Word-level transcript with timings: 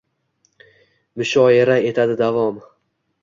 Mushoira 1.21 1.77
etadi 1.91 2.17
davom 2.25 2.57